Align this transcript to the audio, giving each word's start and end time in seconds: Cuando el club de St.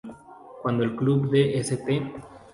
Cuando 0.63 0.83
el 0.83 0.95
club 0.95 1.29
de 1.29 1.59
St. 1.59 2.11